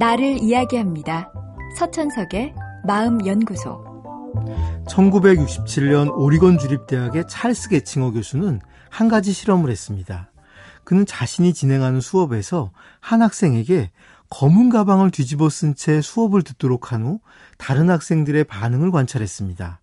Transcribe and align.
나를 0.00 0.42
이야기합니다. 0.42 1.30
서천석의 1.76 2.54
마음연구소. 2.86 3.84
1967년 4.88 6.10
오리건 6.16 6.56
주립대학의 6.56 7.24
찰스 7.28 7.68
게칭어 7.68 8.12
교수는 8.12 8.60
한 8.88 9.08
가지 9.08 9.34
실험을 9.34 9.68
했습니다. 9.70 10.30
그는 10.84 11.04
자신이 11.04 11.52
진행하는 11.52 12.00
수업에서 12.00 12.70
한 13.00 13.20
학생에게 13.20 13.90
검은 14.30 14.70
가방을 14.70 15.10
뒤집어 15.10 15.50
쓴 15.50 15.74
채 15.74 16.00
수업을 16.00 16.44
듣도록 16.44 16.92
한 16.92 17.02
후 17.04 17.20
다른 17.58 17.90
학생들의 17.90 18.44
반응을 18.44 18.90
관찰했습니다. 18.92 19.80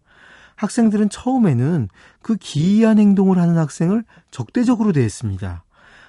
학생들은 0.55 1.09
처음에는 1.09 1.89
그 2.23 2.37
기이한 2.37 2.97
행동을 2.97 3.37
하는 3.37 3.59
학생을 3.59 4.03
적대적으로 4.31 4.93
대했습니다. 4.93 5.63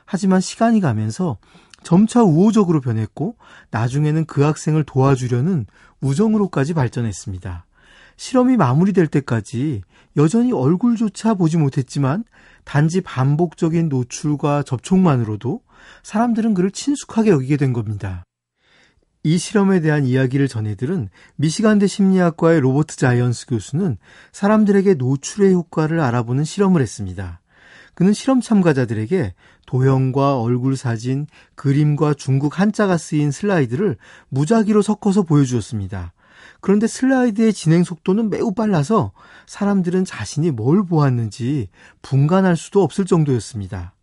하지만 0.07 0.41
시간이 0.41 0.81
가면서 0.81 1.37
점차 1.83 2.23
우호적으로 2.23 2.81
변했고 2.81 3.37
나중에는 3.71 4.25
그 4.27 4.43
학생을 4.43 4.85
도와주려는 4.85 5.67
우정으로까지 6.01 6.75
발전했습니다. 6.75 7.67
실험이 8.17 8.57
마무리될 8.57 9.07
때까지 9.07 9.83
여전히 10.17 10.53
얼굴조차 10.53 11.35
보지 11.35 11.57
못했지만 11.57 12.25
단지 12.65 13.01
반복적인 13.01 13.89
노출과 13.89 14.65
접촉만으로도 14.65 15.63
사람들은 16.03 16.55
그를 16.55 16.71
친숙하게 16.71 17.31
여기게 17.31 17.57
된 17.57 17.73
겁니다. 17.73 18.25
이 19.23 19.39
실험에 19.39 19.81
대한 19.81 20.05
이야기를 20.05 20.49
전해들은 20.49 21.09
미시간대 21.37 21.87
심리학과의 21.87 22.61
로버트 22.61 22.97
자이언스 22.97 23.47
교수는 23.47 23.99
사람들에게 24.33 24.95
노출의 24.95 25.55
효과를 25.55 26.01
알아보는 26.01 26.45
실험을 26.45 26.81
했습니다. 26.81 27.41
그는 27.99 28.13
실험 28.13 28.41
참가자들에게 28.41 29.35
도형과 29.67 30.41
얼굴 30.41 30.77
사진, 30.77 31.27
그림과 31.57 32.15
중국 32.15 32.61
한자가 32.61 32.97
쓰인 32.97 33.33
슬라이드를 33.33 33.97
무작위로 34.29 34.83
섞어서 34.83 35.25
보여주었습니다. 35.25 36.13
그런데 36.61 36.87
슬라이드의 36.87 37.53
진행 37.53 37.83
속도는 37.83 38.31
매우 38.31 38.55
빨라서 38.55 39.11
사람들은 39.47 40.05
자신이 40.05 40.53
뭘 40.53 40.85
보았는지 40.85 41.71
분간할 42.01 42.57
수도 42.57 42.85
없을 42.85 43.05
정도였습니다. 43.05 43.95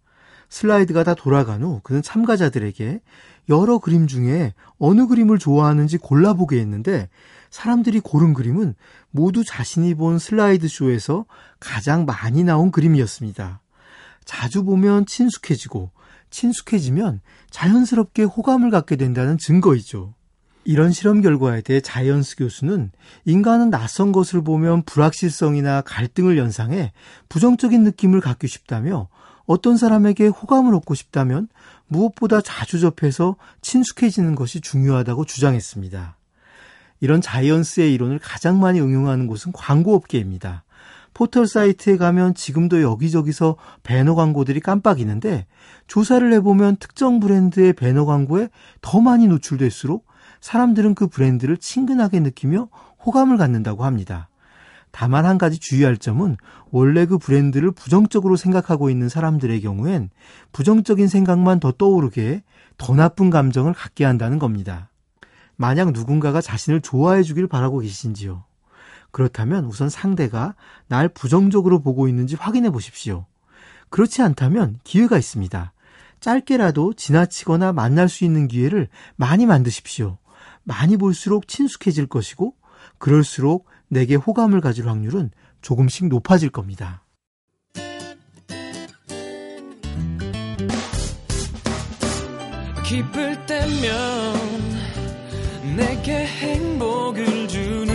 슬라이드가 0.50 1.06
다 1.06 1.14
돌아간 1.14 1.64
후 1.64 1.80
그는 1.82 2.02
참가자들에게 2.02 3.00
여러 3.48 3.78
그림 3.78 4.08
중에 4.08 4.54
어느 4.78 5.08
그림을 5.08 5.40
좋아하는지 5.40 6.00
골라보게 6.00 6.60
했는데 6.60 7.08
사람들이 7.50 8.02
고른 8.02 8.34
그림은 8.34 8.76
모두 9.12 9.46
자신이 9.46 9.96
본 9.96 10.20
슬라이드 10.20 10.68
쇼에서 10.68 11.26
가장 11.62 12.04
많이 12.04 12.44
나온 12.44 12.72
그림이었습니다. 12.72 13.62
자주 14.26 14.64
보면 14.64 15.06
친숙해지고 15.06 15.92
친숙해지면 16.30 17.22
자연스럽게 17.50 18.24
호감을 18.24 18.72
갖게 18.72 18.96
된다는 18.96 19.38
증거이죠. 19.38 20.14
이런 20.66 20.92
실험 20.92 21.22
결과에 21.22 21.62
대해 21.62 21.80
자이언스 21.80 22.38
교수는 22.38 22.92
인간은 23.24 23.70
낯선 23.70 24.12
것을 24.12 24.44
보면 24.44 24.84
불확실성이나 24.84 25.82
갈등을 25.82 26.38
연상해 26.38 26.92
부정적인 27.30 27.84
느낌을 27.84 28.20
갖기 28.20 28.48
쉽다며 28.48 29.08
어떤 29.46 29.78
사람에게 29.78 30.28
호감을 30.28 30.74
얻고 30.74 30.96
싶다면 30.96 31.48
무엇보다 31.88 32.42
자주 32.42 32.80
접해서 32.80 33.36
친숙해지는 33.62 34.34
것이 34.34 34.60
중요하다고 34.60 35.26
주장했습니다. 35.26 36.18
이런 37.00 37.22
자이언스의 37.22 37.94
이론을 37.94 38.20
가장 38.20 38.60
많이 38.60 38.82
응용하는 38.82 39.28
곳은 39.28 39.52
광고업계입니다. 39.52 40.65
포털 41.16 41.48
사이트에 41.48 41.96
가면 41.96 42.36
지금도 42.36 42.82
여기저기서 42.82 43.56
배너 43.84 44.16
광고들이 44.16 44.60
깜빡이는데 44.60 45.48
조사를 45.88 46.32
해보면 46.34 46.76
특정 46.76 47.22
브랜드의 47.22 47.72
배너 47.72 48.06
광고에 48.06 48.50
더 48.82 49.00
많이 49.00 49.26
노출될수록 49.28 50.06
사람들은 50.42 50.94
그 50.94 51.08
브랜드를 51.08 51.56
친근하게 51.58 52.20
느끼며 52.20 52.68
호감을 53.06 53.38
갖는다고 53.38 53.86
합니다. 53.86 54.28
다만 54.92 55.26
한 55.26 55.38
가지 55.38 55.58
주의할 55.58 55.96
점은 55.96 56.36
원래 56.70 57.06
그 57.06 57.18
브랜드를 57.18 57.72
부정적으로 57.72 58.36
생각하고 58.36 58.90
있는 58.90 59.08
사람들의 59.08 59.62
경우엔 59.62 60.10
부정적인 60.52 61.08
생각만 61.08 61.62
더 61.62 61.72
떠오르게 61.72 62.44
더 62.78 62.94
나쁜 62.94 63.30
감정을 63.30 63.74
갖게 63.74 64.04
한다는 64.04 64.38
겁니다. 64.38 64.90
만약 65.56 65.94
누군가가 65.94 66.42
자신을 66.42 66.82
좋아해 66.82 67.24
주길 67.24 67.48
바라고 67.48 67.80
계신지요? 67.80 68.44
그렇다면 69.16 69.64
우선 69.64 69.88
상대가 69.88 70.56
날 70.88 71.08
부정적으로 71.08 71.80
보고 71.80 72.10
있는지 72.10 72.36
확인해 72.36 72.70
보십시오. 72.70 73.26
그렇지 73.90 74.22
않다면 74.22 74.78
기회가 74.84 75.18
있습니다. 75.18 75.72
짧게라도 76.20 76.96
지나치거나 76.96 77.72
만날 77.72 78.10
수 78.10 78.26
있는 78.26 78.50
기회를 78.50 78.90
많이 79.16 79.46
만드십시오. 79.46 80.18
많이 80.64 80.98
볼수록 80.98 81.48
친숙해질 81.48 82.08
것이고 82.08 82.56
그럴수록 82.98 83.70
내게 83.88 84.16
호감을 84.16 84.60
가질 84.60 84.90
확률은 84.90 85.32
조금씩 85.62 86.10
높아질 86.10 86.50
겁니다. 86.50 87.06
기쁠 92.84 93.46
때면 93.46 94.36
내게 95.78 96.26
행복을 96.26 97.48
주는 97.48 97.95